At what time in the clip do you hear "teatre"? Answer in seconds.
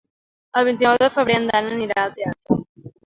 2.19-2.61